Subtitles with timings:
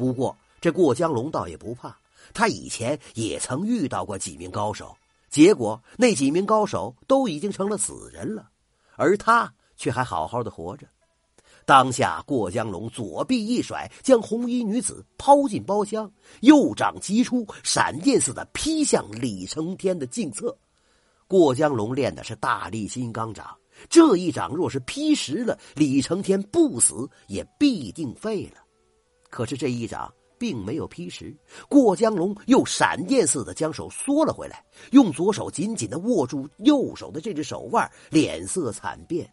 [0.00, 1.94] 不过这过江龙倒也不怕，
[2.32, 4.96] 他以前也曾遇到过几名高手，
[5.28, 8.48] 结果那几名高手都已经成了死人了，
[8.96, 10.86] 而他却还好好的活着。
[11.66, 20.56] 当下，过江龙左臂一甩，将红衣女子抛进包厢，右掌击出，闪电似的劈向李承天的颈侧。
[21.28, 23.54] 过江龙练的是大力金刚掌，
[23.90, 28.62] 这一掌若是劈实了，李承天不死也必定废了。
[29.30, 31.34] 可是这一掌并没有劈实，
[31.68, 39.30] 过江龙又闪电似的将手缩了回来，用左手紧紧的握住右手的这只手腕，脸色惨变。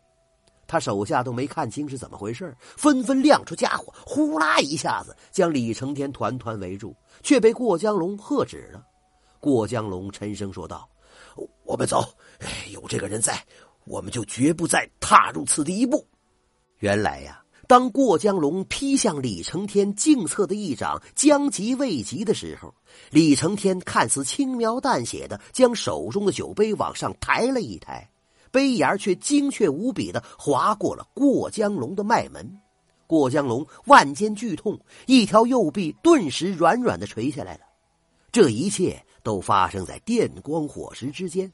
[0.67, 6.93] 他手下都没看清是怎么回事纷纷亮出家伙，呼啦一下子将李承天团团围住，
[7.23, 8.85] 却被过江龙喝止了。
[9.39, 10.89] 过江龙沉声说道
[11.63, 12.03] ：“我们走，
[12.71, 13.41] 有这个人在，
[13.85, 16.05] 我们就绝不再踏入此地一步。”
[16.79, 22.73] 原来呀，当过江龙劈向李承天颈侧的一掌将及未及的时候，
[23.11, 28.09] 李承天看似轻描淡写的将手中的酒杯往上抬了一抬。
[28.49, 32.59] 杯沿却精确无比的划过了过江龙的脉门，
[33.05, 37.61] 过江龙万间剧痛，一条右臂顿时软软的垂下来了。
[38.31, 41.51] 这一切都发生在电光火石之间，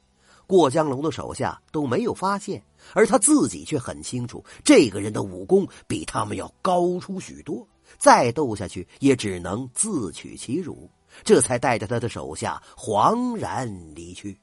[0.54, 10.88] 过江龙的手下都没有发现，而他自己却很清楚，这个人的武功比他们要高出许多，再斗下去也只能自取其辱，
[11.24, 14.40] 这才带着他的手下惶然离去。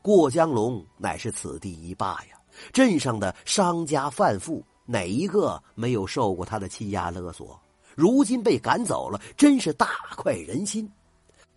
[0.00, 2.40] 过江龙乃是此地一霸呀，
[2.72, 7.60] 镇上的商家贩妇哪一个没有受过他的欺压勒索？
[7.94, 10.90] 如今被赶走了，真是大快人心。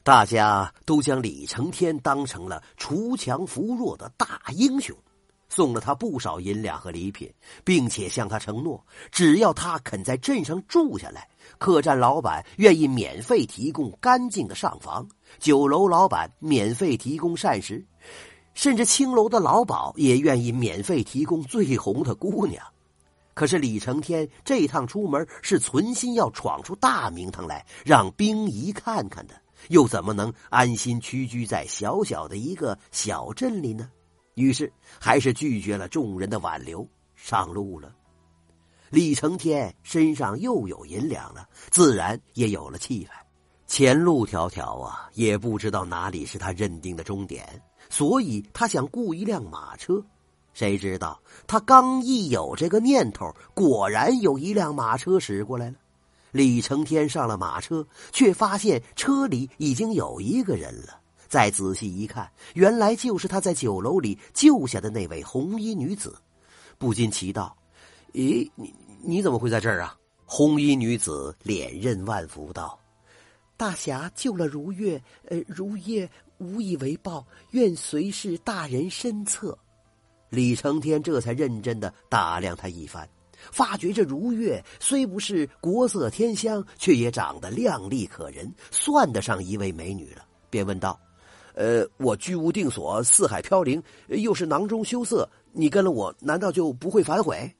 [0.08, 4.96] 大家都将李承天当成了锄强扶弱的大英雄，
[5.50, 7.30] 送了他不少银两和礼品，
[7.66, 11.28] 并且向他承诺，只要他肯在镇上住下来，
[11.58, 15.06] 客栈老板愿意免费提供干净的上房，
[15.40, 17.86] 酒楼老板免费提供膳食。
[18.54, 22.66] 甚至青楼的老鸨也愿意免费提供最红的姑娘，
[23.34, 29.34] 可是李承天这趟出门是存心要闯出大名堂来，让冰姨看看的，
[29.70, 33.90] 又怎么能安心屈居在小小的一个小镇里呢？
[34.36, 37.94] 于是还是拒绝了众人的挽留，上路了。
[38.90, 43.26] 李承天身上又有银两了，自然也有了气派。
[43.66, 47.62] 前路迢迢啊，也不知道哪里是他认定的终点。
[47.90, 50.02] 所以他想雇一辆马车，
[50.54, 55.76] 谁知道他刚一有这个念头，果然有一辆马车驶过来了。
[56.32, 61.00] 李承天上了马车，却发现车里已经有一个人了。
[61.28, 66.16] 再仔细一看，原来就是他在酒楼里救下的那位红衣女子，
[66.78, 67.56] 不禁奇道
[68.14, 72.80] ：“咦，你你怎么会在这儿啊？”红衣女子连任万福道
[73.58, 79.58] ：“大侠救了如月，呃，如月。”无以为报，愿随侍大人身侧。
[80.30, 83.10] 李承天这才认真的打量他一番，
[83.52, 90.26] 发觉这如月虽不是国色天香，却也长得靓丽可人，算得上一位美女了。
[90.50, 91.00] 便问道
[91.56, 97.52] ：“呃，我居无定所，四海飘零，又是囊中羞涩，你跟了我，难道就不会反悔？”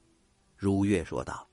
[0.56, 1.46] 如月说道：“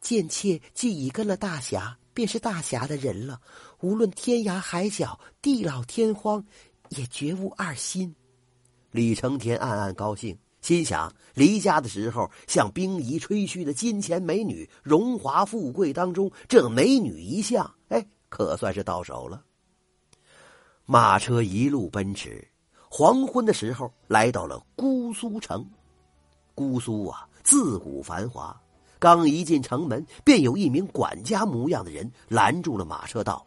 [0.00, 3.40] 贱妾既已跟了大侠。”便是大侠的人了，
[3.80, 6.44] 无论天涯海角、地老天荒，
[6.90, 8.14] 也绝无二心。
[8.90, 19.42] 李承天暗暗高兴，心想：离家的时候向冰姨吹嘘的金钱美女、荣华富贵当中，这美女一项，哎，可算是到手了。
[20.86, 22.46] 马车一路奔驰，
[22.88, 25.68] 黄昏的时候来到了姑苏城。
[26.54, 28.56] 姑苏啊，自古繁华。
[29.00, 33.44] 刚一进城门，便有一名管家模样的人拦住了马车，道：“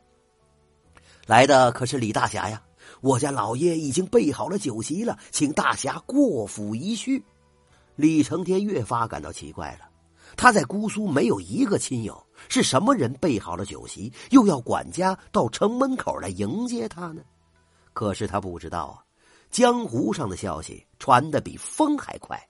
[1.27, 2.61] 来的可是李大侠呀！
[3.05, 7.23] 我家老爷已经备好了酒席了，请大侠过府一叙。”
[7.95, 9.87] 李承天越发感到奇怪了，
[10.35, 17.21] 他在姑苏没有一个亲友，是什么人备好了酒席，又要管家到城门口来迎接他呢？
[17.93, 19.05] 可是他不知道啊，
[19.51, 22.41] 江湖上的消息传得比风还快。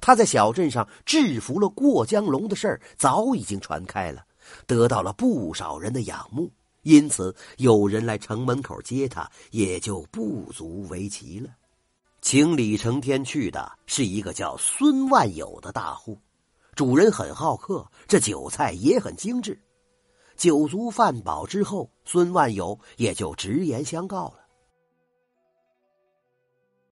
[0.00, 4.24] 他在小镇上制服了过江龙的事儿早已经传开了，
[4.66, 6.50] 得到了不少人的仰慕，
[6.86, 11.50] 因此有人来城门口接他也就不足为奇了。
[12.22, 16.16] 请李成天去的是一个叫孙万友的大户，
[16.76, 19.60] 主人很好客，这酒菜也很精致。
[20.36, 24.45] 酒足饭饱之后，孙万友也就直言相告了。